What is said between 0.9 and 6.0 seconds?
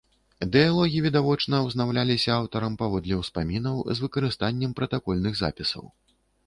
відавочна, узнаўляліся аўтарам паводле ўспамінаў з выкарыстаннем пратакольных запісаў.